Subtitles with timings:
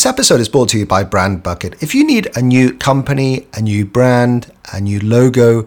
[0.00, 1.82] This episode is brought to you by Brand Bucket.
[1.82, 5.66] If you need a new company, a new brand, a new logo,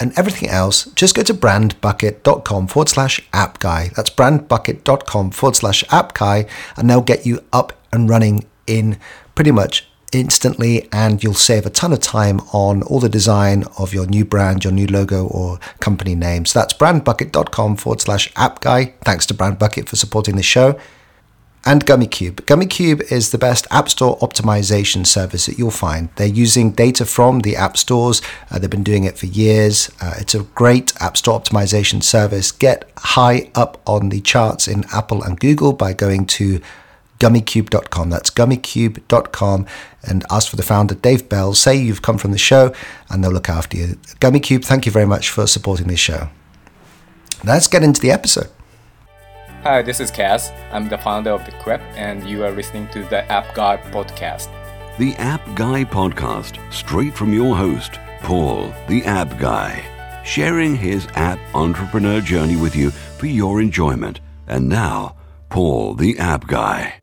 [0.00, 3.92] and everything else, just go to brandbucket.com forward slash app guy.
[3.94, 6.46] That's brandbucket.com forward slash app guy,
[6.76, 8.98] and they'll get you up and running in
[9.36, 13.94] pretty much instantly and you'll save a ton of time on all the design of
[13.94, 16.46] your new brand, your new logo or company name.
[16.46, 18.94] So that's brandbucket.com forward slash app guy.
[19.04, 20.80] Thanks to Brandbucket for supporting the show.
[21.64, 22.36] And GummyCube.
[22.46, 26.08] GummyCube is the best App Store optimization service that you'll find.
[26.16, 28.22] They're using data from the App Stores.
[28.50, 29.90] Uh, they've been doing it for years.
[30.00, 32.52] Uh, it's a great App Store optimization service.
[32.52, 36.60] Get high up on the charts in Apple and Google by going to
[37.18, 38.10] gummycube.com.
[38.10, 39.66] That's gummycube.com
[40.04, 41.54] and ask for the founder, Dave Bell.
[41.54, 42.72] Say you've come from the show
[43.10, 43.98] and they'll look after you.
[44.20, 46.28] GummyCube, thank you very much for supporting this show.
[47.44, 48.48] let's get into the episode.
[49.64, 50.52] Hi, this is Cass.
[50.70, 54.48] I'm the founder of the Quip, and you are listening to the App Guy podcast.
[54.98, 59.82] The App Guy podcast, straight from your host, Paul, the App Guy,
[60.24, 64.20] sharing his app entrepreneur journey with you for your enjoyment.
[64.46, 65.16] And now,
[65.50, 67.00] Paul, the app guy.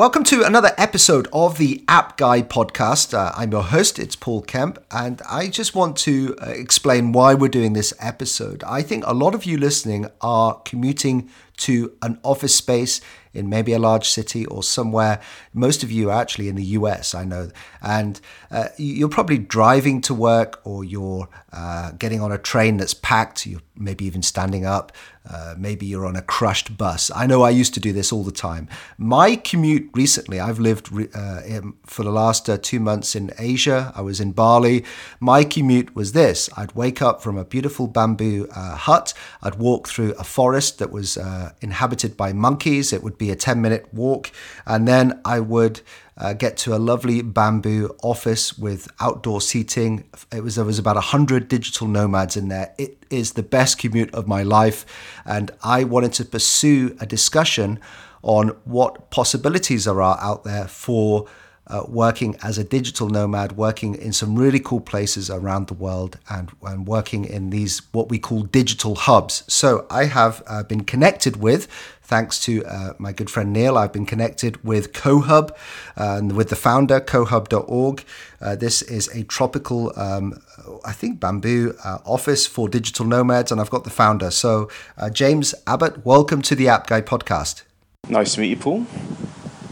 [0.00, 3.12] Welcome to another episode of the App Guy podcast.
[3.12, 7.34] Uh, I'm your host, it's Paul Kemp, and I just want to uh, explain why
[7.34, 8.64] we're doing this episode.
[8.64, 11.28] I think a lot of you listening are commuting
[11.60, 13.00] to an office space
[13.32, 15.20] in maybe a large city or somewhere.
[15.52, 17.50] Most of you are actually in the US, I know.
[17.80, 22.94] And uh, you're probably driving to work or you're uh, getting on a train that's
[22.94, 23.46] packed.
[23.46, 24.92] You're maybe even standing up.
[25.28, 27.10] Uh, maybe you're on a crushed bus.
[27.14, 28.68] I know I used to do this all the time.
[28.98, 33.92] My commute recently, I've lived uh, in, for the last uh, two months in Asia.
[33.94, 34.84] I was in Bali.
[35.20, 39.86] My commute was this I'd wake up from a beautiful bamboo uh, hut, I'd walk
[39.86, 41.16] through a forest that was
[41.60, 42.92] inhabited by monkeys.
[42.92, 44.30] It would be a 10 minute walk.
[44.66, 45.80] And then I would
[46.20, 50.04] uh, get to a lovely bamboo office with outdoor seating.
[50.32, 52.74] It was there was about hundred digital nomads in there.
[52.76, 54.84] It is the best commute of my life,
[55.24, 57.80] and I wanted to pursue a discussion
[58.22, 61.26] on what possibilities there are out there for
[61.70, 66.18] uh, working as a digital nomad, working in some really cool places around the world,
[66.28, 69.44] and, and working in these what we call digital hubs.
[69.46, 71.68] So I have uh, been connected with,
[72.02, 75.54] thanks to uh, my good friend Neil, I've been connected with CoHub uh,
[75.96, 78.04] and with the founder, cohub.org.
[78.40, 80.42] Uh, this is a tropical, um,
[80.84, 84.30] I think, bamboo uh, office for digital nomads, and I've got the founder.
[84.30, 84.68] So,
[85.12, 87.62] James Abbott, welcome to the App Guy podcast.
[88.08, 88.86] Nice to meet you, Paul.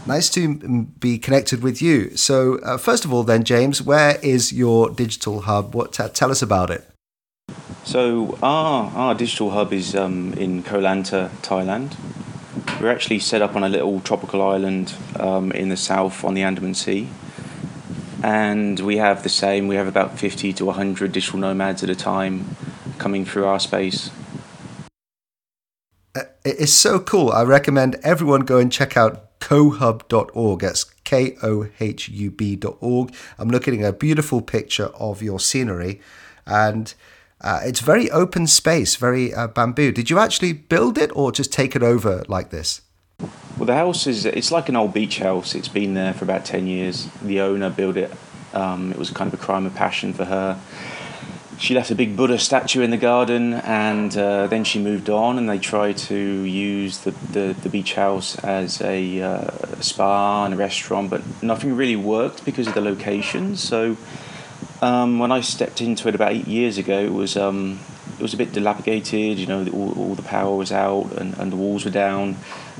[0.05, 2.15] Nice to be connected with you.
[2.17, 5.75] So, uh, first of all, then, James, where is your digital hub?
[5.75, 6.83] What t- tell us about it?
[7.83, 11.95] So, our our digital hub is um, in Koh Lanta, Thailand.
[12.81, 16.43] We're actually set up on a little tropical island um, in the south on the
[16.43, 17.07] Andaman Sea,
[18.23, 19.67] and we have the same.
[19.67, 22.55] We have about fifty to hundred digital nomads at a time
[22.97, 24.11] coming through our space.
[26.15, 27.31] Uh, it's so cool.
[27.31, 30.59] I recommend everyone go and check out cohub.org.
[30.61, 33.13] That's K O H U B.org.
[33.37, 36.01] I'm looking at a beautiful picture of your scenery,
[36.45, 36.93] and
[37.41, 39.91] uh, it's very open space, very uh, bamboo.
[39.91, 42.81] Did you actually build it or just take it over like this?
[43.57, 45.55] Well, the house is it's like an old beach house.
[45.55, 47.07] It's been there for about 10 years.
[47.21, 48.11] The owner built it.
[48.53, 50.59] Um, it was kind of a crime of passion for her
[51.59, 55.37] she left a big Buddha statue in the garden, and uh, then she moved on.
[55.37, 60.53] And they tried to use the, the, the beach house as a, uh, spa and
[60.53, 63.57] a restaurant, but nothing really worked because of the location.
[63.57, 63.97] So
[64.81, 67.81] um, when I stepped into it about eight years ago, it was um,
[68.17, 69.37] it was a bit dilapidated.
[69.37, 72.37] You know, all, all the power was out and, and the walls were down.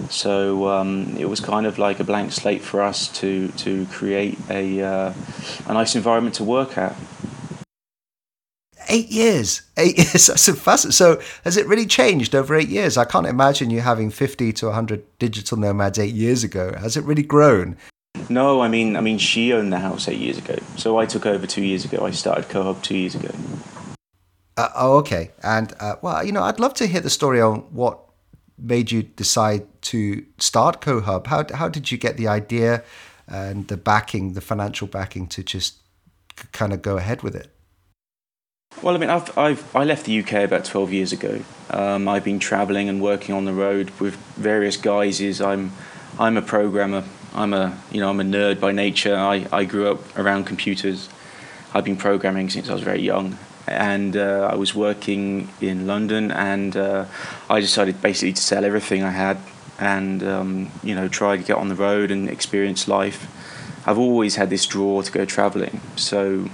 [0.10, 4.38] So um, it was kind of like a blank slate for us to to create
[4.50, 5.14] a uh,
[5.68, 6.96] a nice environment to work at
[8.90, 9.62] eight years.
[9.78, 10.28] Eight years.
[10.28, 10.92] That's so fast.
[10.94, 12.98] So has it really changed over eight years?
[12.98, 16.74] I can't imagine you having 50 to 100 digital nomads eight years ago.
[16.78, 17.78] Has it really grown?
[18.28, 20.58] No, I mean, I mean, she owned the house eight years ago.
[20.76, 22.06] So I took over two years ago.
[22.06, 23.30] I started CoHub two years ago.
[24.58, 25.32] Uh, oh, okay.
[25.42, 28.00] And uh, well, you know, I'd love to hear the story on what
[28.58, 31.28] made you decide to start CoHub.
[31.28, 32.84] How how did you get the idea
[33.28, 35.78] and the backing, the financial backing, to just
[36.52, 37.52] kind of go ahead with it?
[38.82, 41.42] Well, I mean, I've, I've I left the UK about twelve years ago.
[41.70, 45.42] Um, I've been travelling and working on the road with various guises.
[45.42, 45.74] I'm
[46.18, 47.04] I'm a programmer.
[47.34, 49.18] I'm a you know I'm a nerd by nature.
[49.18, 51.10] I, I grew up around computers.
[51.74, 53.38] I've been programming since I was very young,
[53.68, 57.06] and uh, I was working in London, and uh,
[57.50, 59.40] I decided basically to sell everything I had
[59.78, 63.28] and um, you know try to get on the road and experience life.
[63.86, 65.82] I've always had this draw to go traveling.
[65.98, 66.50] So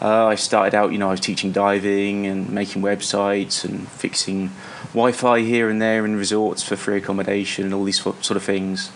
[0.00, 4.50] uh, I started out, you know, I was teaching diving and making websites and fixing
[4.92, 8.90] Wi-Fi here and there in resorts for free accommodation and all these sort of things.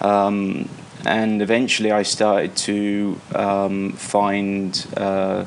[0.00, 0.68] Um,
[1.06, 5.44] and eventually I started to um, find uh,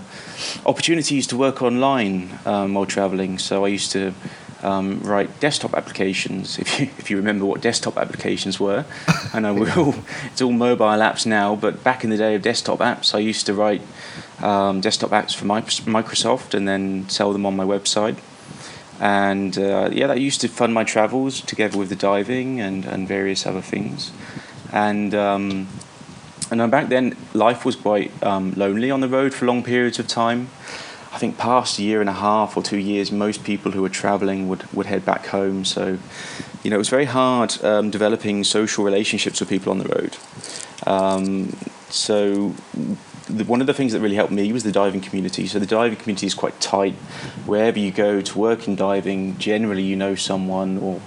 [0.65, 3.39] opportunities to work online um, while traveling.
[3.39, 4.13] So I used to
[4.61, 6.59] um, write desktop applications.
[6.59, 8.85] If you, if you remember what desktop applications were,
[9.33, 9.55] I know
[10.25, 13.45] it's all mobile apps now, but back in the day of desktop apps, I used
[13.47, 13.81] to write
[14.41, 18.17] um, desktop apps for Microsoft and then sell them on my website.
[18.99, 23.07] And uh, yeah, that used to fund my travels together with the diving and, and
[23.07, 24.11] various other things.
[24.71, 25.67] And um,
[26.49, 30.07] and back then, life was quite um, lonely on the road for long periods of
[30.07, 30.49] time.
[31.11, 33.89] I think past a year and a half or two years, most people who were
[33.89, 35.65] traveling would, would head back home.
[35.65, 35.97] So,
[36.63, 40.17] you know, it was very hard um, developing social relationships with people on the road.
[40.85, 41.57] Um,
[41.89, 42.53] so,
[43.29, 45.47] the, one of the things that really helped me was the diving community.
[45.47, 46.93] So, the diving community is quite tight.
[47.45, 51.01] Wherever you go to work in diving, generally you know someone or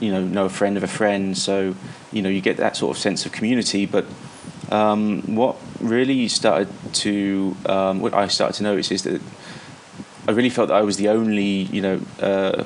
[0.00, 1.36] you know know a friend of a friend.
[1.36, 1.74] So,
[2.12, 3.86] you know, you get that sort of sense of community.
[3.86, 4.06] But
[4.70, 9.20] um, what really started to um, what I started to notice is that
[10.28, 12.64] I really felt that I was the only, you know, uh,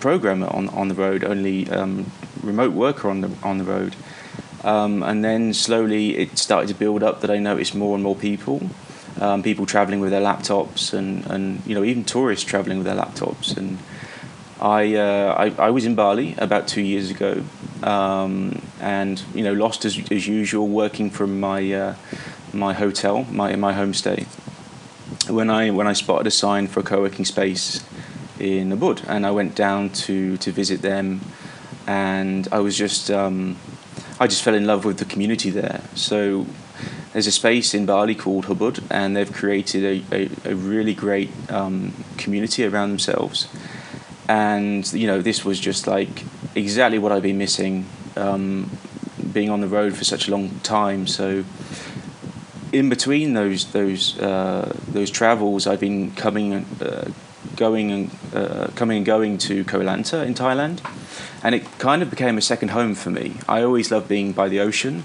[0.00, 2.10] programmer on, on the road, only um,
[2.42, 3.96] remote worker on the on the road.
[4.64, 8.16] Um, and then slowly it started to build up that I noticed more and more
[8.16, 8.68] people,
[9.20, 12.96] um, people traveling with their laptops, and, and you know even tourists traveling with their
[12.96, 13.56] laptops.
[13.56, 13.78] And
[14.60, 17.42] I, uh, I, I was in Bali about two years ago,
[17.82, 21.94] um, and you know lost as, as usual, working from my uh,
[22.52, 24.26] my hotel, my my homestay
[25.28, 27.84] when I when I spotted a sign for a co-working space
[28.38, 31.20] in Ubud, and I went down to to visit them,
[31.86, 33.56] and I was just um,
[34.24, 35.82] I just fell in love with the community there.
[35.94, 36.46] So
[37.12, 41.28] there's a space in Bali called Hubud, and they've created a, a, a really great
[41.50, 43.48] um, community around themselves.
[44.26, 46.24] And you know, this was just like
[46.54, 47.84] exactly what I've been missing,
[48.16, 48.70] um,
[49.30, 51.06] being on the road for such a long time.
[51.06, 51.44] So
[52.72, 57.10] in between those those uh, those travels, I've been coming, uh,
[57.56, 60.80] going and uh, coming and going to Koh Lanta in Thailand,
[61.44, 63.36] and it kind of became a second home for me.
[63.48, 65.04] I always loved being by the ocean,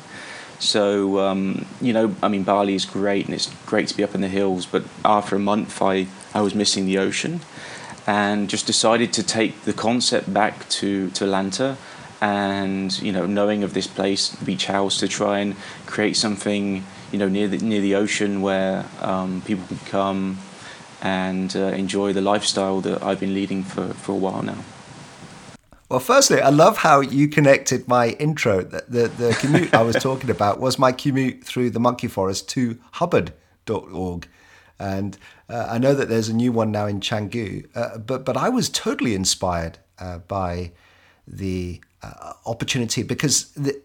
[0.57, 4.15] so um, you know, I mean, Bali is great and it's great to be up
[4.15, 7.41] in the hills, but after a month, I I was missing the ocean,
[8.07, 11.77] and just decided to take the concept back to to Lanta
[12.21, 15.55] and you know knowing of this place beach house to try and
[15.85, 20.37] create something you know, near the near the ocean where um, people can come
[21.01, 24.57] and uh, enjoy the lifestyle that I've been leading for, for a while now.
[25.89, 28.63] Well, firstly, I love how you connected my intro.
[28.63, 32.47] The, the, the commute I was talking about was my commute through the monkey forest
[32.49, 34.27] to Hubud.org.
[34.77, 35.17] And
[35.49, 38.49] uh, I know that there's a new one now in Canggu, uh, but, but I
[38.49, 40.73] was totally inspired uh, by
[41.27, 43.81] the uh, opportunity because the,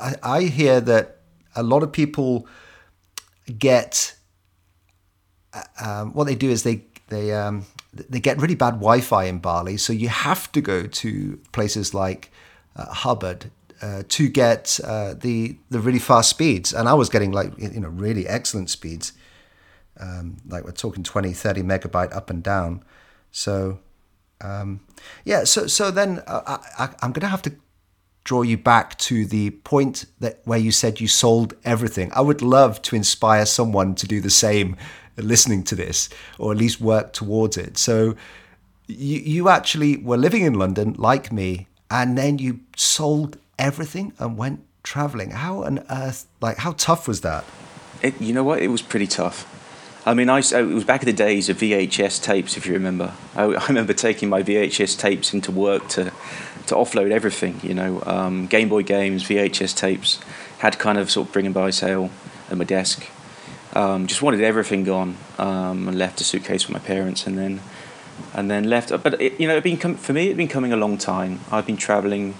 [0.00, 1.18] I, I hear that
[1.56, 2.46] a lot of people
[3.58, 4.14] get
[5.52, 7.64] uh, um, what they do is they they um,
[8.08, 12.30] they get really bad Wi-Fi in Bali, so you have to go to places like
[12.76, 13.50] uh, Hubud
[13.80, 16.72] uh, to get uh, the the really fast speeds.
[16.72, 19.12] And I was getting like you know really excellent speeds,
[19.98, 22.82] um, like we're talking 20, 30 megabyte up and down.
[23.30, 23.78] So
[24.40, 24.80] um,
[25.24, 27.52] yeah, so so then uh, I, I'm gonna have to
[28.24, 32.10] draw you back to the point that where you said you sold everything.
[32.14, 34.76] I would love to inspire someone to do the same
[35.22, 36.08] listening to this
[36.38, 37.78] or at least work towards it.
[37.78, 38.16] So
[38.86, 44.36] you you actually were living in London like me and then you sold everything and
[44.36, 45.30] went traveling.
[45.30, 47.44] How on earth like how tough was that?
[48.02, 48.62] It, you know what?
[48.62, 49.46] It was pretty tough.
[50.06, 53.12] I mean, I, it was back in the days of VHS tapes, if you remember.
[53.34, 56.12] I, I remember taking my VHS tapes into work to
[56.68, 57.60] to offload everything.
[57.62, 60.20] You know, um, Game Boy games, VHS tapes,
[60.58, 62.10] had kind of sort of bring and buy sale
[62.50, 63.06] at my desk.
[63.74, 67.60] Um, just wanted everything gone um, and left a suitcase for my parents and then
[68.34, 68.90] and then left.
[69.02, 71.40] But it, you know, it been com- for me, it'd been coming a long time.
[71.52, 72.34] I've been traveling,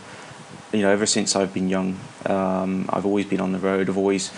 [0.73, 1.99] you know, ever since I've been young.
[2.26, 3.88] Um, I've always been on the road.
[3.88, 4.32] I've always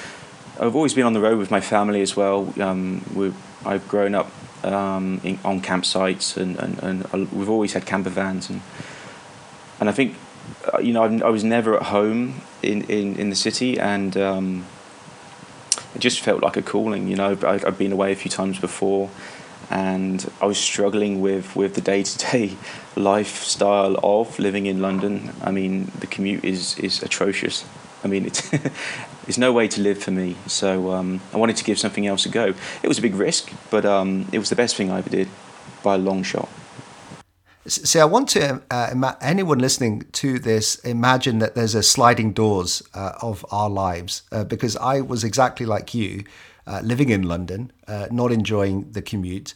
[0.60, 2.52] I've always been on the road with my family as well.
[2.60, 4.30] Um, I've grown up
[4.64, 8.60] um, in, on campsites and, and, and we've always had camper vans and
[9.80, 10.16] and I think
[10.72, 14.66] uh, you know I, was never at home in, in, in the city, and um,
[16.00, 17.08] just felt like a calling.
[17.08, 19.10] You know, I, have been away a few times before,
[19.70, 22.56] and I was struggling with, with the day to day
[22.96, 25.32] lifestyle of living in London.
[25.42, 27.64] I mean, the commute is, is atrocious.
[28.02, 28.52] I mean, it's,
[29.28, 30.36] it's no way to live for me.
[30.46, 32.54] So um, I wanted to give something else a go.
[32.82, 35.28] It was a big risk, but um, it was the best thing I ever did
[35.82, 36.48] by a long shot.
[37.70, 42.82] See, I want to uh, anyone listening to this imagine that there's a sliding doors
[42.94, 46.24] uh, of our lives uh, because I was exactly like you,
[46.66, 49.54] uh, living in London, uh, not enjoying the commute,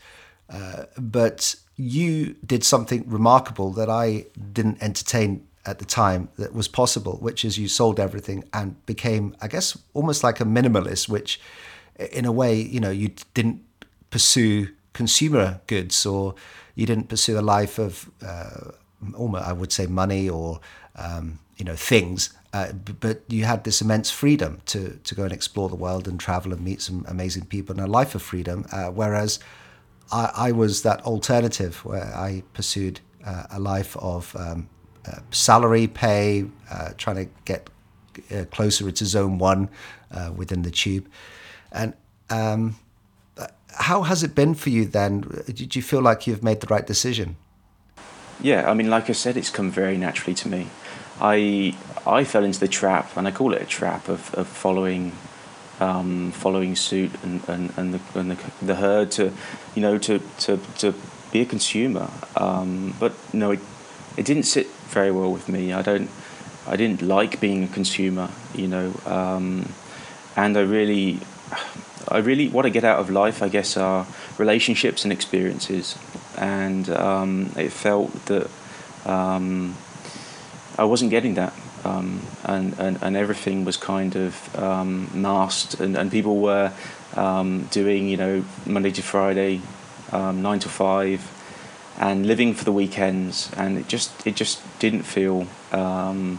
[0.48, 6.68] uh, but you did something remarkable that I didn't entertain at the time that was
[6.68, 11.40] possible, which is you sold everything and became, I guess, almost like a minimalist, which
[12.12, 13.64] in a way, you know, you didn't
[14.10, 16.36] pursue consumer goods or
[16.74, 18.70] you didn't pursue a life of, uh,
[19.16, 20.60] almost, I would say, money or,
[20.96, 22.34] um, you know, things.
[22.52, 26.18] Uh, but you had this immense freedom to, to go and explore the world and
[26.20, 28.64] travel and meet some amazing people and a life of freedom.
[28.70, 29.40] Uh, whereas
[30.12, 34.68] I, I, was that alternative where I pursued uh, a life of um,
[35.06, 37.68] uh, salary pay, uh, trying to get
[38.52, 39.68] closer to zone one
[40.36, 41.08] within the tube.
[41.72, 41.94] And
[42.30, 42.76] um,
[43.76, 45.20] how has it been for you then?
[45.46, 47.36] Did you feel like you've made the right decision?
[48.40, 50.68] Yeah, I mean, like I said, it's come very naturally to me.
[51.20, 51.76] I
[52.06, 55.12] I fell into the trap, and I call it a trap of, of following
[55.80, 59.32] um, following suit and, and, and, the, and the, the herd to,
[59.74, 60.94] you know, to, to, to
[61.32, 62.10] be a consumer.
[62.36, 63.60] Um, but no, it,
[64.16, 65.72] it didn't sit very well with me.
[65.72, 66.10] I don't,
[66.66, 69.68] I didn't like being a consumer, you know, um,
[70.36, 71.20] and I really,
[72.08, 74.06] I really, what I get out of life, I guess, are
[74.38, 75.96] relationships and experiences,
[76.36, 78.50] and um, it felt that
[79.04, 79.76] um,
[80.78, 81.52] I wasn't getting that.
[81.84, 86.72] Um, and, and, and everything was kind of um, masked, and, and people were
[87.70, 89.60] doing, you know, Monday to Friday,
[90.10, 91.30] nine to five,
[91.98, 96.38] and living for the weekends, and it just it just didn't feel um,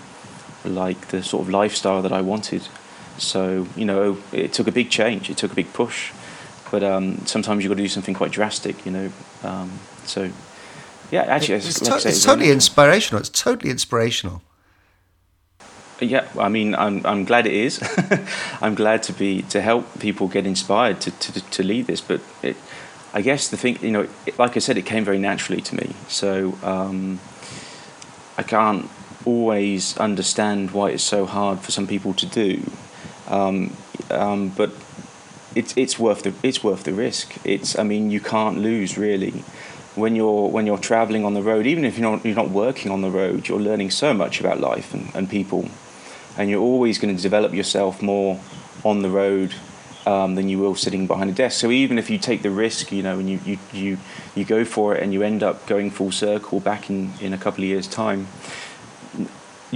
[0.63, 2.67] like the sort of lifestyle that I wanted.
[3.17, 5.29] So you know, it took a big change.
[5.29, 6.11] It took a big push,
[6.71, 8.85] but um, sometimes you've got to do something quite drastic.
[8.85, 9.11] You know,
[9.43, 9.71] um,
[10.05, 10.31] so
[11.11, 13.19] yeah, actually, it's, to- say, it's totally inspirational.
[13.19, 14.41] It's totally inspirational.
[16.01, 17.79] Yeah, I mean, I'm I'm glad it is.
[18.61, 22.21] I'm glad to be to help people get inspired to to, to lead this, but
[22.43, 22.57] it
[23.15, 24.07] I guess the thing, you know,
[24.37, 25.95] like I said, it came very naturally to me.
[26.09, 27.21] So um,
[28.37, 28.89] I can't
[29.23, 32.69] always understand why it's so hard for some people to do.
[33.27, 33.75] Um,
[34.09, 34.71] um, but
[35.55, 37.35] it's it's worth the it's worth the risk.
[37.43, 39.43] It's I mean you can't lose really
[39.95, 41.65] when you're when you're traveling on the road.
[41.65, 44.59] Even if you're not you're not working on the road, you're learning so much about
[44.59, 45.69] life and, and people,
[46.37, 48.39] and you're always going to develop yourself more
[48.83, 49.55] on the road
[50.05, 51.59] um, than you will sitting behind a desk.
[51.59, 53.97] So even if you take the risk, you know, and you, you, you,
[54.35, 57.37] you go for it and you end up going full circle back in, in a
[57.37, 58.27] couple of years' time,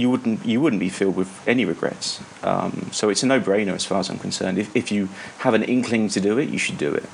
[0.00, 2.20] you wouldn't you wouldn't be filled with any regrets.
[2.42, 4.58] Um, so it's a no-brainer as far as I'm concerned.
[4.58, 7.04] If, if you have an inkling to do it, you should do it.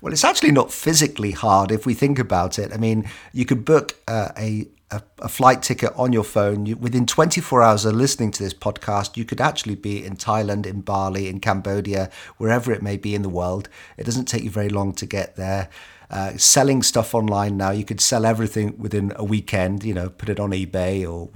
[0.00, 2.72] Well, it's actually not physically hard if we think about it.
[2.72, 6.66] I mean, you could book uh, a a, a, flight ticket on your phone.
[6.66, 10.64] You, within 24 hours of listening to this podcast, you could actually be in Thailand,
[10.64, 13.68] in Bali, in Cambodia, wherever it may be in the world.
[13.96, 15.68] It doesn't take you very long to get there.
[16.08, 20.28] Uh, selling stuff online now, you could sell everything within a weekend, you know, put
[20.28, 21.28] it on eBay or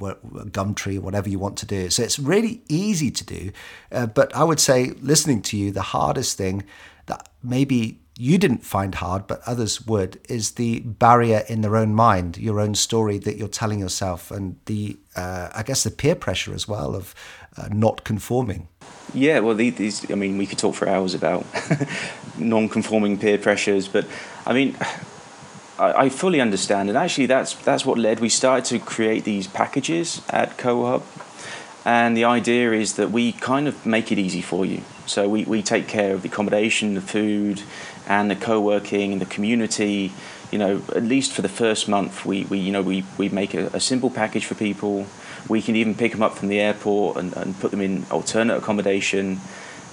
[0.51, 1.91] Gumtree, whatever you want to do.
[1.91, 3.51] So it's really easy to do.
[3.91, 6.65] Uh, but I would say, listening to you, the hardest thing
[7.07, 11.95] that maybe you didn't find hard, but others would, is the barrier in their own
[11.95, 16.15] mind, your own story that you're telling yourself, and the, uh, I guess, the peer
[16.15, 17.15] pressure as well of
[17.57, 18.69] uh, not conforming.
[19.15, 21.47] Yeah, well, these, I mean, we could talk for hours about
[22.39, 24.07] non conforming peer pressures, but
[24.45, 24.77] I mean,
[25.79, 28.21] I, I fully understand, and actually, that's, that's what led.
[28.21, 31.03] We started to create these packages at CoHub,
[31.87, 34.83] and the idea is that we kind of make it easy for you.
[35.07, 37.63] So we, we take care of the accommodation, the food,
[38.07, 40.13] and the co-working and the community
[40.51, 43.55] you know at least for the first month we, we you know we, we make
[43.55, 45.07] a, a simple package for people.
[45.49, 48.57] We can even pick them up from the airport and, and put them in alternate
[48.57, 49.41] accommodation.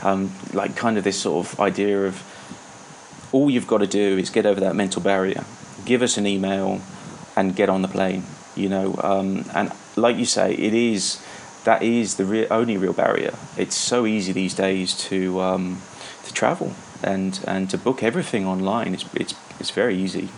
[0.03, 2.21] Um, like kind of this sort of idea of
[3.31, 5.43] all you've got to do is get over that mental barrier.
[5.85, 6.81] Give us an email
[7.35, 8.23] and get on the plane
[8.57, 8.95] you know?
[9.01, 11.21] Um, and like you say it is
[11.63, 13.35] that is the re- only real barrier.
[13.55, 15.81] It's so easy these days to um,
[16.25, 16.73] to travel
[17.03, 20.29] and and to book everything online it's it's it's very easy.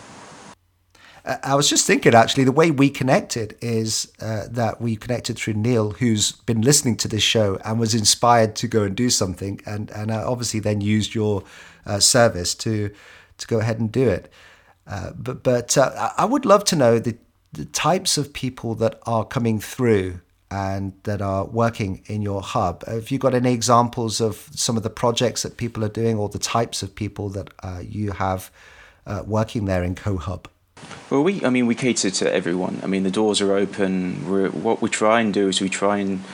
[1.44, 5.52] I was just thinking, actually, the way we connected is uh, that we connected through
[5.54, 9.60] Neil, who's been listening to this show and was inspired to go and do something,
[9.66, 11.44] and and I obviously then used your
[11.84, 12.90] uh, service to
[13.36, 14.32] to go ahead and do it.
[14.86, 17.16] Uh, but but uh, I would love to know the,
[17.52, 20.20] the types of people that are coming through
[20.50, 22.84] and that are working in your hub.
[22.86, 26.28] Have you got any examples of some of the projects that people are doing or
[26.28, 28.50] the types of people that uh, you have
[29.06, 30.46] uh, working there in CoHub?
[31.10, 32.80] Well, we, I mean, we cater to everyone.
[32.82, 34.28] I mean, the doors are open.
[34.28, 36.24] We're, what we try and do is we try and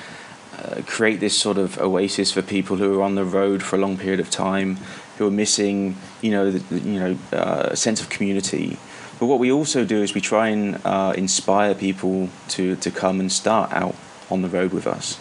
[0.59, 3.79] uh, create this sort of oasis for people who are on the road for a
[3.79, 4.79] long period of time,
[5.19, 8.79] who are missing, you know, the, you know, uh, a sense of community.
[9.19, 13.19] But what we also do is we try and uh, inspire people to, to come
[13.21, 13.95] and start out
[14.31, 15.19] on the road with us.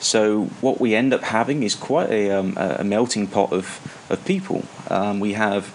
[0.00, 3.80] So what we end up having is quite a, um, a melting pot of,
[4.10, 4.64] of people.
[4.90, 5.72] Um, we have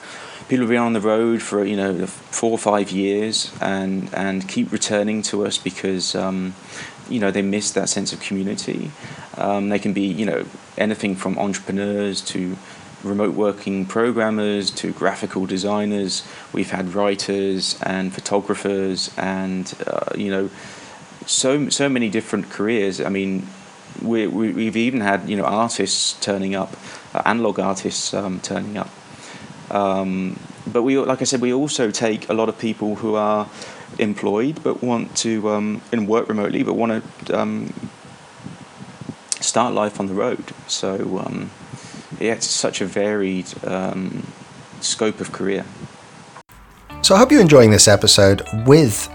[0.50, 4.48] people who've been on the road for you know four or five years and and
[4.48, 6.55] keep returning to us because um,
[7.07, 8.91] you know they miss that sense of community.
[9.38, 10.45] Um, they can be you know
[10.77, 12.57] anything from entrepreneurs to
[13.03, 16.27] remote working programmers to graphical designers.
[16.51, 20.50] We've had writers and photographers and uh, you know
[21.29, 23.00] so so many different careers.
[23.00, 23.48] I mean,
[24.01, 26.75] we, we have even had you know artists turning up,
[27.13, 28.89] uh, analog artists um, turning up.
[29.69, 33.48] Um, but we, like I said, we also take a lot of people who are
[34.00, 37.74] employed but want to um, and work remotely, but want to um,
[39.39, 40.43] start life on the road.
[40.67, 41.51] So um,
[42.19, 44.25] yeah, it's such a varied um,
[44.81, 45.63] scope of career.
[47.03, 49.09] So I hope you're enjoying this episode with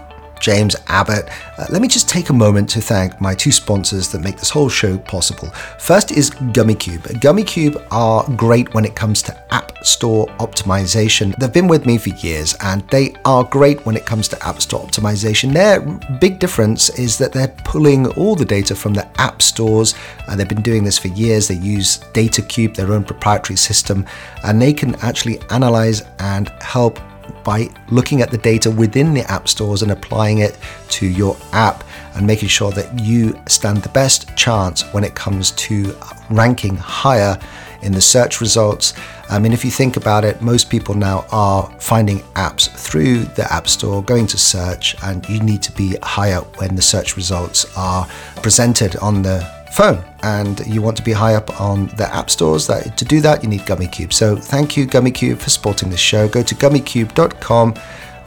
[0.45, 1.27] James Abbott.
[1.57, 4.51] Uh, let me just take a moment to thank my two sponsors that make this
[4.51, 5.49] whole show possible.
[5.79, 7.19] First is Gummy Cube.
[7.19, 11.35] Gummy Cube are great when it comes to App Store optimization.
[11.37, 14.61] They've been with me for years and they are great when it comes to App
[14.61, 15.51] Store optimization.
[15.51, 15.81] Their
[16.19, 19.95] big difference is that they're pulling all the data from the app stores
[20.27, 21.47] and they've been doing this for years.
[21.47, 24.05] They use DataCube, their own proprietary system,
[24.43, 26.99] and they can actually analyze and help
[27.45, 30.57] by looking at the data within the app stores and applying it
[30.89, 31.85] to your app
[32.15, 35.95] and making sure that you stand the best chance when it comes to
[36.29, 37.39] ranking higher
[37.83, 38.93] in the search results.
[39.29, 43.51] I mean, if you think about it, most people now are finding apps through the
[43.53, 47.65] App Store, going to search, and you need to be higher when the search results
[47.77, 48.07] are
[48.41, 50.03] presented on the phone.
[50.23, 53.43] And you want to be high up on the app stores that to do that
[53.43, 56.27] you need gummycube so thank you gummycube for supporting this show.
[56.27, 57.75] Go to gummycube.com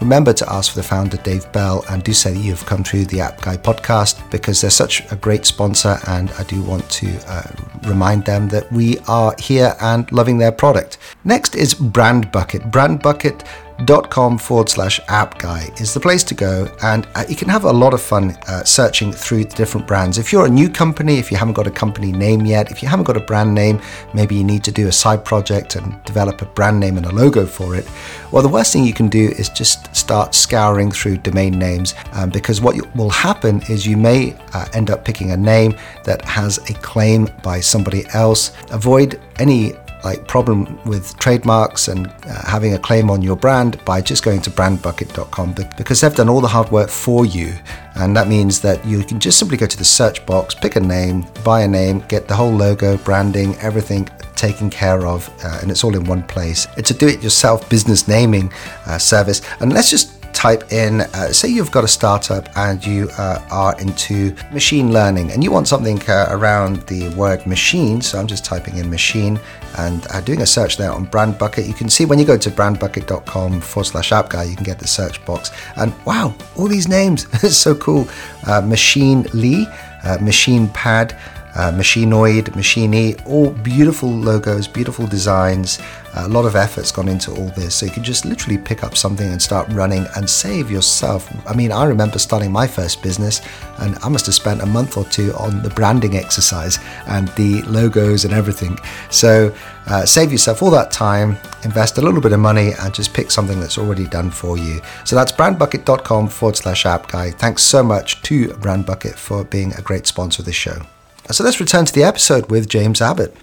[0.01, 3.05] remember to ask for the founder dave bell and do say that you've come through
[3.07, 7.09] the app guy podcast because they're such a great sponsor and i do want to
[7.27, 7.43] uh,
[7.89, 10.99] remind them that we are here and loving their product.
[11.25, 12.71] Next is brand bucket.
[12.71, 13.45] Brand bucket
[13.85, 17.49] dot com forward slash app guy is the place to go and uh, you can
[17.49, 20.19] have a lot of fun uh, searching through the different brands.
[20.19, 22.89] If you're a new company if you haven't got a company name yet if you
[22.89, 23.81] haven't got a brand name
[24.15, 27.13] maybe you need to do a side project and develop a brand name and a
[27.13, 27.89] logo for it.
[28.33, 32.31] Well the worst thing you can do is just start scouring through domain names um,
[32.31, 36.59] because what will happen is you may uh, end up picking a name that has
[36.71, 38.53] a claim by somebody else.
[38.71, 39.73] Avoid any
[40.05, 44.41] like problem with trademarks and uh, having a claim on your brand by just going
[44.43, 47.55] to brandbucket.com because they've done all the hard work for you.
[47.97, 50.81] And that means that you can just simply go to the search box pick a
[50.81, 55.71] name buy a name get the whole logo branding everything taken care of uh, and
[55.71, 56.67] it's all in one place.
[56.77, 58.53] It's a do-it-yourself business naming
[58.87, 59.43] uh, service.
[59.61, 63.79] And let's just type in, uh, say you've got a startup and you uh, are
[63.81, 68.01] into machine learning and you want something uh, around the word machine.
[68.01, 69.41] So I'm just typing in machine
[69.79, 71.67] and uh, doing a search there on Brand Bucket.
[71.67, 74.79] You can see when you go to brandbucket.com forward slash app guy, you can get
[74.79, 75.51] the search box.
[75.77, 78.09] And wow, all these names, it's so cool.
[78.47, 79.67] Uh, machine Lee,
[80.05, 81.19] uh, Machine Pad.
[81.59, 85.81] Uh, Machinoid, Machiney, all beautiful logos, beautiful designs.
[86.15, 87.75] A lot of effort's gone into all this.
[87.75, 91.29] So you can just literally pick up something and start running and save yourself.
[91.49, 93.41] I mean, I remember starting my first business
[93.79, 97.63] and I must have spent a month or two on the branding exercise and the
[97.63, 98.79] logos and everything.
[99.11, 99.53] So
[99.89, 103.33] uh, save yourself all that time, invest a little bit of money, and just pick
[103.33, 104.81] something that's already done for you.
[105.05, 107.33] So that's brandbucket.com forward slash app guy.
[107.33, 110.83] Thanks so much to Brandbucket for being a great sponsor of this show.
[111.31, 113.37] So let's return to the episode with James Abbott.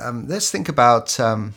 [0.00, 1.54] Um, let's think about um,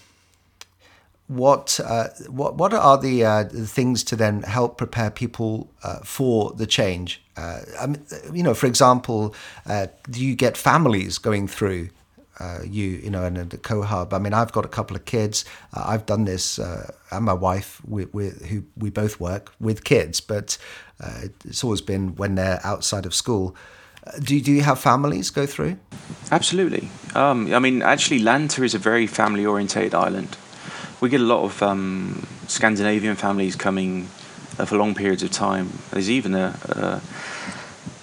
[1.27, 5.99] what uh, what what are the, uh, the, things to then help prepare people uh,
[6.03, 7.23] for the change.
[7.35, 9.33] Uh, I mean, you know, for example,
[9.65, 11.89] uh, do you get families going through?
[12.39, 14.13] Uh, you you know, and the co-hub.
[14.13, 15.43] I mean, I've got a couple of kids.
[15.73, 20.57] I've done this, and my wife, we, we, who we both work with kids, but
[21.43, 23.55] it's always been when they're outside of school.
[24.17, 25.77] Do, do you have families go through?
[26.31, 26.89] Absolutely.
[27.15, 30.37] Um, I mean, actually, Lanta is a very family orientated island.
[31.01, 34.07] we get a lot of um, Scandinavian families coming
[34.57, 35.69] uh, for long periods of time.
[35.91, 36.55] There's even a,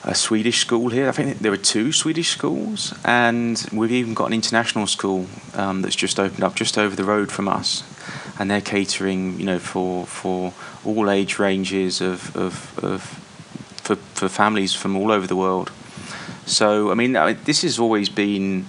[0.05, 1.09] a, a Swedish school here.
[1.09, 5.83] I think there are two Swedish schools, and we've even got an international school um,
[5.83, 7.83] that's just opened up just over the road from us,
[8.39, 10.53] and they're catering, you know, for for
[10.85, 13.03] all age ranges of of, of
[13.83, 15.71] for for families from all over the world.
[16.47, 17.13] So I mean,
[17.45, 18.67] this has always been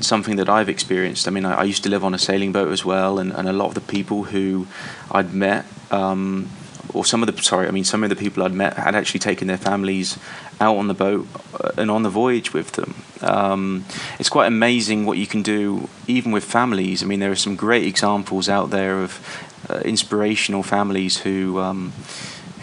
[0.00, 1.28] something that I've experienced.
[1.28, 3.48] I mean, I, I, used to live on a sailing boat as well, and, and
[3.48, 4.66] a lot of the people who
[5.10, 6.48] I'd met, um,
[6.94, 9.20] or some of the sorry, I mean, some of the people I'd met had actually
[9.20, 10.18] taken their families
[10.60, 11.26] out on the boat
[11.62, 12.94] uh, and on the voyage with them.
[13.20, 13.84] Um,
[14.18, 17.02] it's quite amazing what you can do, even with families.
[17.02, 19.20] I mean, there are some great examples out there of
[19.68, 21.92] uh, inspirational families who, um,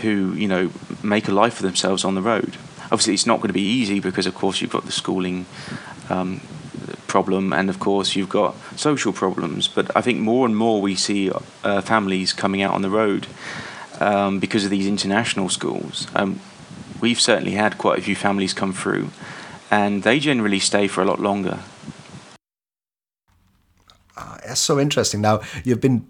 [0.01, 0.71] who you know,
[1.03, 2.57] make a life for themselves on the road.
[2.91, 5.45] Obviously, it's not going to be easy because, of course, you've got the schooling
[6.09, 6.41] um,
[7.07, 9.67] problem, and of course you've got social problems.
[9.67, 11.31] But I think more and more we see
[11.63, 13.27] uh, families coming out on the road
[13.99, 16.07] um, because of these international schools.
[16.15, 16.39] Um,
[17.01, 19.09] we've certainly had quite a few families come through,
[19.71, 21.59] and they generally stay for a lot longer.
[24.15, 25.21] Uh, that's so interesting.
[25.21, 26.07] Now you've been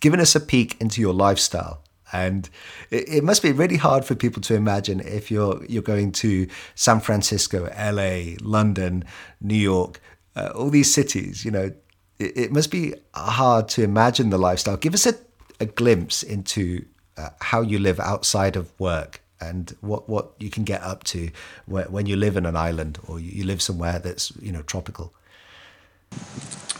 [0.00, 1.81] giving us a peek into your lifestyle
[2.12, 2.48] and
[2.90, 6.46] it, it, must be really hard for people to imagine if you're you're going to
[6.74, 9.04] San Francisco, LA, London,
[9.40, 10.00] New York,
[10.36, 11.44] uh, all these cities.
[11.44, 11.72] You know,
[12.18, 14.76] it, it, must be hard to imagine the lifestyle.
[14.76, 15.14] Give us a,
[15.60, 16.84] a glimpse into
[17.16, 21.30] uh, how you live outside of work and what what you can get up to
[21.66, 25.14] when you live in an island or you live somewhere that's you know tropical.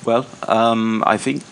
[0.04, 1.44] Well, um, I think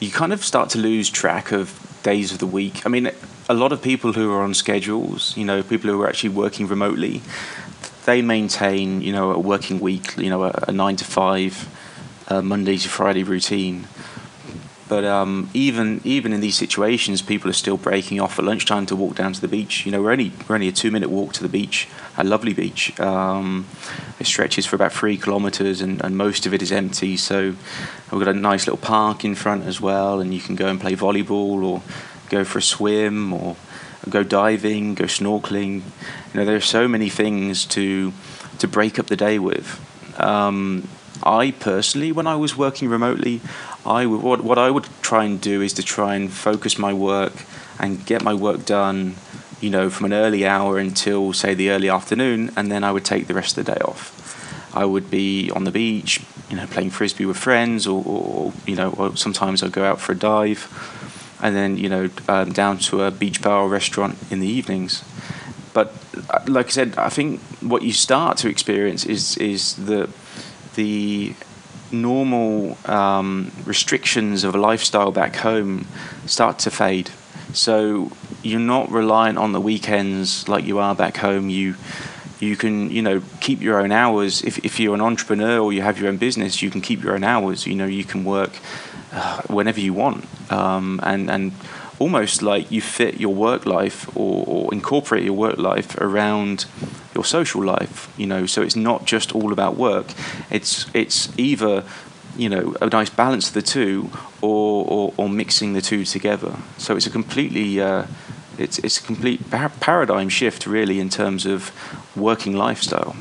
[0.00, 2.84] you kind of start to lose track of days of the week.
[2.84, 3.10] I mean,
[3.48, 6.66] a lot of people who are on schedules, you know, people who are actually working
[6.66, 7.22] remotely,
[8.04, 11.68] they maintain, you know, a working week, you know, a, a nine to five,
[12.28, 13.86] uh, Monday to Friday routine.
[14.92, 18.94] But um, even even in these situations, people are still breaking off at lunchtime to
[18.94, 19.86] walk down to the beach.
[19.86, 22.52] You know, we're only we're only a two minute walk to the beach, a lovely
[22.52, 23.00] beach.
[23.00, 23.66] Um,
[24.20, 27.16] it stretches for about three kilometres, and, and most of it is empty.
[27.16, 27.54] So
[28.10, 30.78] we've got a nice little park in front as well, and you can go and
[30.78, 31.82] play volleyball or
[32.28, 33.56] go for a swim or
[34.10, 35.76] go diving, go snorkeling.
[36.34, 38.12] You know, there are so many things to
[38.58, 39.80] to break up the day with.
[40.20, 40.86] Um,
[41.24, 43.40] I personally, when I was working remotely,
[43.84, 47.32] I what, what I would try and do is to try and focus my work
[47.78, 49.16] and get my work done,
[49.60, 53.04] you know, from an early hour until say the early afternoon, and then I would
[53.04, 54.18] take the rest of the day off.
[54.74, 58.76] I would be on the beach, you know, playing frisbee with friends, or, or you
[58.76, 60.68] know, or sometimes I'd go out for a dive,
[61.42, 65.04] and then you know, um, down to a beach bar or restaurant in the evenings.
[65.74, 65.92] But
[66.30, 70.08] uh, like I said, I think what you start to experience is is the
[70.74, 71.34] the
[71.90, 75.86] normal um, restrictions of a lifestyle back home
[76.26, 77.10] start to fade.
[77.52, 78.10] So
[78.42, 81.48] you're not reliant on the weekends like you are back home.
[81.48, 81.76] You
[82.40, 84.42] you can you know keep your own hours.
[84.42, 87.14] If if you're an entrepreneur or you have your own business, you can keep your
[87.14, 87.66] own hours.
[87.66, 88.52] You know you can work
[89.12, 91.52] uh, whenever you want, um, and and
[92.02, 96.66] almost like you fit your work life or, or incorporate your work life around
[97.14, 98.46] your social life you know?
[98.46, 100.06] So it's not just all about work.
[100.50, 101.84] It's it's either
[102.36, 104.10] you know a nice balance of the two
[104.40, 106.56] or or, or mixing the two together.
[106.78, 108.06] So it's a completely uh,
[108.58, 111.72] it's it's a complete par- paradigm shift really in terms of
[112.16, 113.16] working lifestyle.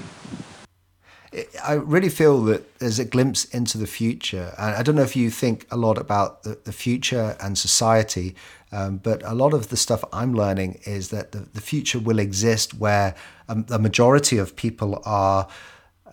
[1.64, 4.54] I really feel that there's a glimpse into the future.
[4.58, 8.36] I don't know if you think a lot about the, the future and society,
[8.72, 12.20] um, but a lot of the stuff I'm learning is that the, the future will
[12.20, 13.16] exist where
[13.50, 15.48] um, the majority of people are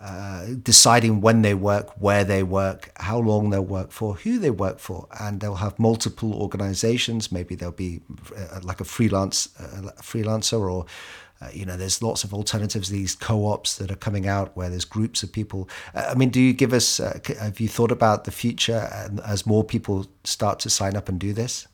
[0.01, 4.49] uh, deciding when they work, where they work, how long they'll work for, who they
[4.49, 7.31] work for, and they'll have multiple organizations.
[7.31, 8.01] Maybe they'll be
[8.35, 10.85] uh, like a freelance uh, freelancer or
[11.41, 12.89] uh, you know, there's lots of alternatives.
[12.89, 15.69] These co-ops that are coming out where there's groups of people.
[15.95, 16.99] Uh, I mean, do you give us?
[16.99, 21.17] Uh, have you thought about the future as more people start to sign up and
[21.17, 21.67] do this?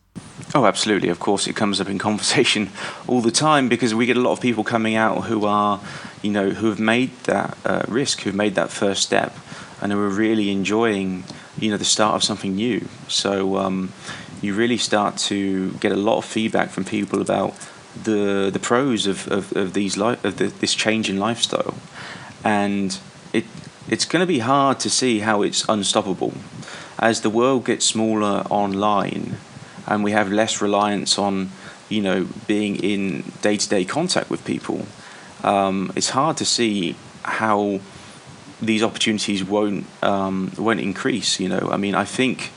[0.56, 1.10] Oh, absolutely.
[1.10, 2.70] Of course, it comes up in conversation
[3.08, 5.82] all the time because we get a lot of people coming out who are,
[6.22, 9.36] you know, who have made that uh, risk, who've made that first step,
[9.82, 11.26] and who are really enjoying,
[11.60, 12.88] you know, the start of something new.
[13.10, 13.92] So um,
[14.42, 17.54] you really start to get a lot of feedback from people about
[18.04, 21.76] the the pros of, of, of these li- of the, this change in lifestyle,
[22.46, 22.98] and
[23.34, 23.46] it
[23.90, 26.34] it's going to be hard to see how it's unstoppable,
[26.98, 29.38] as the world gets smaller online,
[29.88, 31.52] and we have less reliance on
[31.90, 34.86] you know being in day to day contact with people.
[35.44, 37.80] Um, it's hard to see how
[38.62, 41.40] these opportunities won't um, won't increase.
[41.40, 42.52] You know, I mean, I think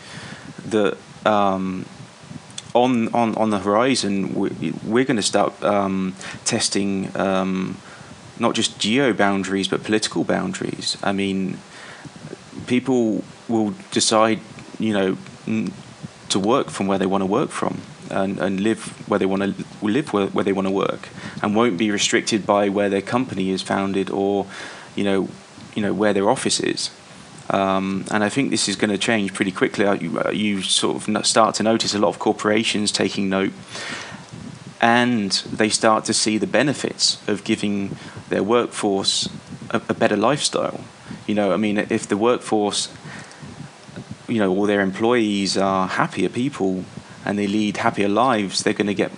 [0.67, 1.85] that um,
[2.75, 6.15] on, on, on the horizon, we, we're going to start um,
[6.45, 7.77] testing um,
[8.39, 10.97] not just geo boundaries but political boundaries.
[11.03, 11.59] I mean,
[12.67, 14.41] people will decide,
[14.79, 15.67] you know,
[16.31, 19.43] to work from where they want to work from and, and live where they want
[19.43, 21.09] to live where, where they want to work
[21.43, 24.47] and won't be restricted by where their company is founded or,
[24.95, 25.29] you know,
[25.75, 26.91] you know where their office is.
[27.51, 29.87] Um, and I think this is going to change pretty quickly.
[29.87, 33.53] Uh, you, uh, you sort of start to notice a lot of corporations taking note,
[34.81, 37.97] and they start to see the benefits of giving
[38.29, 39.29] their workforce
[39.71, 40.85] a, a better lifestyle.
[41.27, 42.89] You know, I mean, if the workforce,
[44.29, 46.85] you know, all their employees are happier people
[47.25, 49.13] and they lead happier lives, they're going to get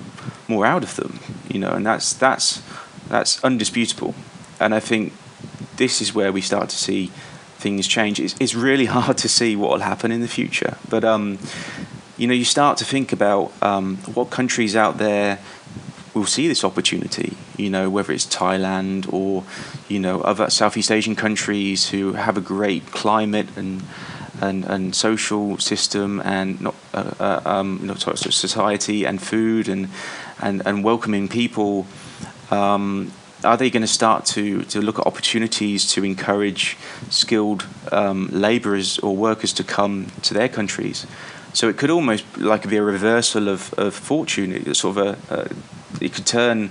[0.49, 1.21] more out of them.
[1.49, 2.63] You know, and that's that's
[3.09, 4.15] that's undisputable.
[4.59, 5.13] And I think
[5.77, 7.11] this is where we start to see
[7.59, 8.21] things change.
[8.21, 10.77] It's, it's really hard to see what will happen in the future.
[10.89, 11.39] But um,
[12.17, 15.39] you know, you start to think about um, what countries out there
[16.15, 17.37] will see this opportunity.
[17.57, 19.45] You know, whether it's Thailand or
[19.89, 23.83] you know other Southeast Asian countries who have a great climate and
[24.41, 29.89] and, and social system and not uh, uh, um, not society and food and
[30.41, 31.87] and, and welcoming people.
[32.51, 36.77] Um, are they going to start to, to look at opportunities to encourage
[37.09, 41.07] skilled um, labourers or workers to come to their countries?
[41.53, 44.75] So it could almost like be a reversal of, of fortune.
[44.75, 45.49] Sort of a, a
[46.01, 46.71] it could turn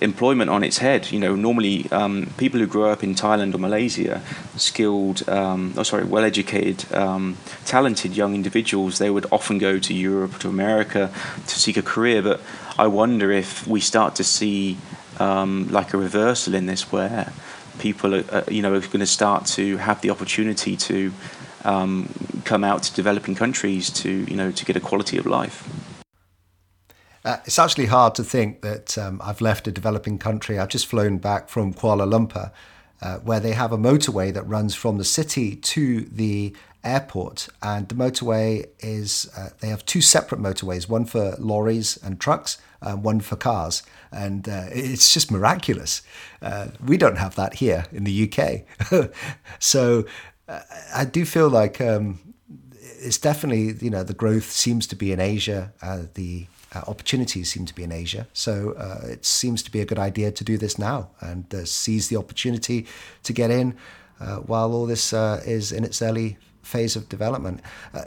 [0.00, 1.10] employment on its head.
[1.10, 4.22] You know, normally um, people who grow up in Thailand or Malaysia,
[4.56, 10.38] skilled, um, oh sorry, well-educated, um, talented young individuals, they would often go to Europe
[10.38, 11.10] to America
[11.46, 12.22] to seek a career.
[12.22, 12.40] But
[12.78, 14.78] I wonder if we start to see
[15.18, 17.32] um, like a reversal in this where
[17.78, 21.12] people are, uh, you know are going to start to have the opportunity to
[21.64, 22.08] um,
[22.44, 25.68] come out to developing countries to you know to get a quality of life.
[27.24, 30.58] Uh, it's actually hard to think that um, I've left a developing country.
[30.58, 32.50] I've just flown back from Kuala Lumpur,
[33.02, 37.48] uh, where they have a motorway that runs from the city to the airport.
[37.62, 42.56] And the motorway is, uh, they have two separate motorways, one for lorries and trucks,
[42.80, 43.82] uh, one for cars.
[44.10, 46.00] And uh, it's just miraculous.
[46.40, 49.10] Uh, we don't have that here in the UK.
[49.58, 50.06] so
[50.48, 50.60] uh,
[50.94, 52.18] I do feel like um,
[52.80, 55.72] it's definitely, you know, the growth seems to be in Asia.
[56.14, 58.26] The uh, opportunities seem to be in Asia.
[58.32, 61.64] So uh, it seems to be a good idea to do this now and uh,
[61.64, 62.86] seize the opportunity
[63.24, 63.76] to get in
[64.20, 67.60] uh, while all this is in its early phase of development.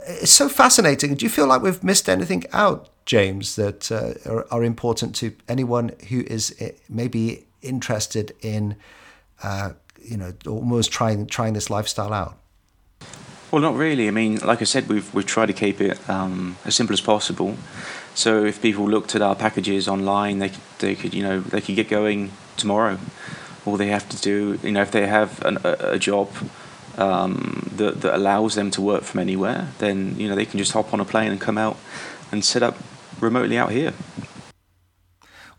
[0.06, 1.14] it's so fascinating.
[1.14, 5.34] Do you feel like we've missed anything out James, that uh, are, are, important to
[5.48, 6.54] anyone who is
[6.88, 8.76] maybe interested in,
[9.42, 9.72] uh,
[10.02, 12.38] you know, almost trying trying this lifestyle out?
[13.50, 14.08] Well, not really.
[14.08, 17.00] I mean, like I said, we've we've tried to keep it um, as simple as
[17.00, 17.56] possible.
[18.14, 21.60] So if people looked at our packages online, they could, they could you know they
[21.60, 22.98] could get going tomorrow.
[23.66, 26.30] All they have to do, you know, if they have an, a, a, job
[26.98, 30.72] um, that that allows them to work from anywhere, then you know they can just
[30.72, 31.78] hop on a plane and come out
[32.30, 32.76] and set up
[33.20, 33.92] remotely out here?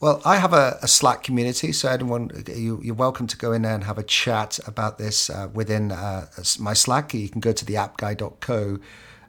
[0.01, 3.61] Well, I have a, a Slack community, so anyone you, are welcome to go in
[3.61, 6.27] there and have a chat about this uh, within uh,
[6.59, 7.13] my Slack.
[7.13, 8.79] You can go to the appguy.co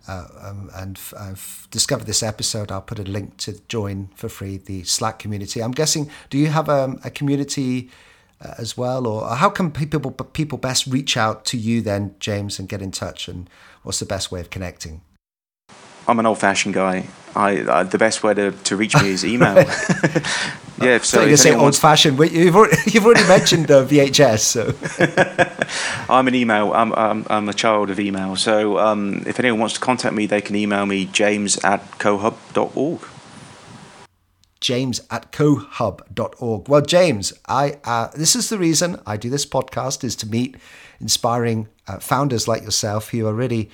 [0.08, 2.70] uh, um, and uh, f- discover this episode.
[2.70, 5.62] I'll put a link to join for free the Slack community.
[5.62, 7.90] I'm guessing, do you have um, a community
[8.40, 12.58] uh, as well, or how can people people best reach out to you then, James,
[12.58, 13.28] and get in touch?
[13.28, 13.48] And
[13.82, 15.00] what's the best way of connecting?
[16.08, 17.08] I'm an old-fashioned guy.
[17.34, 19.56] I, uh, the best way to, to reach me is email.
[20.80, 22.18] yeah, so, so you say old-fashioned.
[22.18, 24.74] You've already, you've already mentioned uh, VHS, so
[26.12, 26.72] I'm an email.
[26.72, 28.36] I'm, I'm, I'm a child of email.
[28.36, 33.00] So um, if anyone wants to contact me, they can email me james at cohub.org.
[34.60, 36.68] James at cohub.org.
[36.68, 40.56] Well, James, I uh, this is the reason I do this podcast is to meet
[41.00, 43.70] inspiring uh, founders like yourself who are really,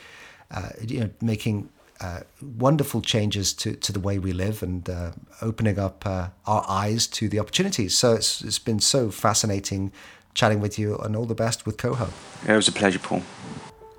[0.51, 1.71] uh, you know, making
[2.03, 2.21] uh,
[2.59, 7.07] wonderful changes to, to the way we live and uh, opening up uh, our eyes
[7.07, 7.97] to the opportunities.
[7.97, 9.93] So it's, it's been so fascinating
[10.35, 11.83] chatting with you and all the best with.
[11.83, 12.09] Yeah,
[12.55, 13.23] it was a pleasure, Paul.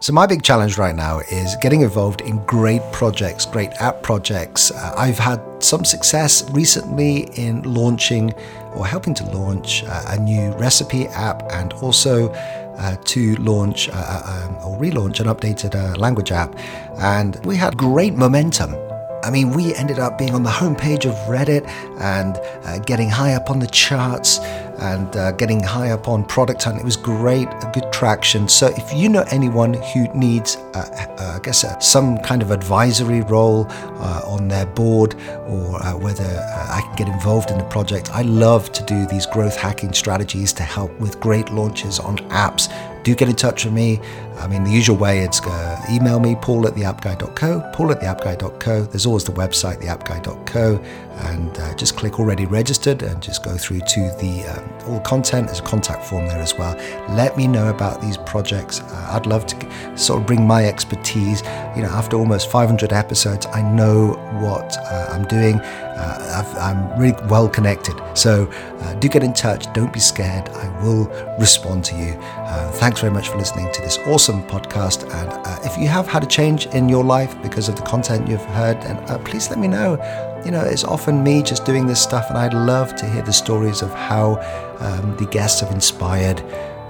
[0.04, 4.70] So, my big challenge right now is getting involved in great projects, great app projects.
[4.70, 8.34] Uh, I've had some success recently in launching
[8.76, 12.34] or helping to launch uh, a new recipe app and also
[12.78, 16.56] uh, to launch uh, uh, um, or relaunch an updated uh, language app.
[17.00, 18.76] And we had great momentum.
[19.24, 21.66] I mean, we ended up being on the homepage of Reddit
[22.02, 24.40] and uh, getting high up on the charts.
[24.84, 26.78] And uh, getting high up on Product Hunt.
[26.78, 28.48] It was great, good traction.
[28.50, 32.52] So if you know anyone who needs, uh, uh, I guess, uh, some kind of
[32.52, 35.16] advisory role uh, on their board
[35.48, 39.26] or uh, whether I can get involved in the project, I love to do these
[39.26, 42.70] growth hacking strategies to help with great launches on apps
[43.04, 44.00] do get in touch with me.
[44.38, 48.84] I mean, the usual way it's uh, email me, paul at theappguy.co, paul at theappguy.co.
[48.84, 50.84] There's always the website, theappguy.co,
[51.28, 55.48] and uh, just click already registered and just go through to the um, all content.
[55.48, 56.76] There's a contact form there as well.
[57.16, 58.82] Let me know about these projects.
[58.82, 61.42] Uh, I'd love to sort of bring my expertise.
[61.76, 65.60] You know, after almost 500 episodes, I know what uh, I'm doing.
[65.96, 67.96] Uh, i am really well connected.
[68.16, 69.72] So uh, do get in touch.
[69.74, 70.50] Don't be scared.
[70.50, 71.06] I will
[71.40, 72.14] respond to you.
[72.22, 75.04] Uh, thanks very much for listening to this awesome podcast.
[75.04, 78.28] And uh, if you have had a change in your life because of the content
[78.28, 79.94] you've heard, and uh, please let me know.
[80.46, 83.34] You know, it's often me just doing this stuff, and I'd love to hear the
[83.34, 84.36] stories of how
[84.80, 86.44] um, the guests have inspired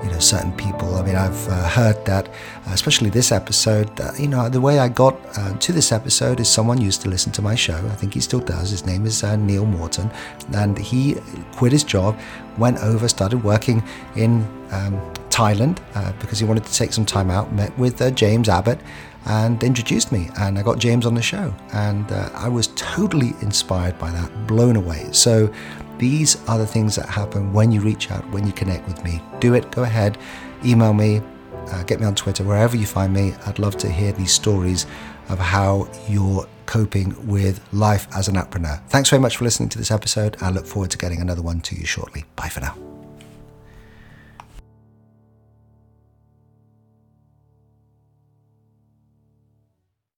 [0.03, 0.95] you know certain people.
[0.95, 3.99] I mean, I've uh, heard that, uh, especially this episode.
[3.99, 7.09] Uh, you know, the way I got uh, to this episode is someone used to
[7.09, 7.75] listen to my show.
[7.75, 8.69] I think he still does.
[8.69, 10.11] His name is uh, Neil Morton,
[10.53, 11.15] and he
[11.53, 12.19] quit his job,
[12.57, 13.81] went over, started working
[14.15, 17.53] in um, Thailand uh, because he wanted to take some time out.
[17.53, 18.79] Met with James Abbott
[19.25, 23.97] and introduced me and I got James on the show and I was totally inspired
[23.97, 25.49] by that blown away so
[26.03, 29.21] these are the things that happen when you reach out, when you connect with me.
[29.39, 30.17] Do it, go ahead,
[30.65, 31.21] email me,
[31.71, 33.33] uh, get me on Twitter, wherever you find me.
[33.45, 34.85] I'd love to hear these stories
[35.29, 38.81] of how you're coping with life as an entrepreneur.
[38.89, 40.35] Thanks very much for listening to this episode.
[40.41, 42.25] I look forward to getting another one to you shortly.
[42.35, 42.92] Bye for now.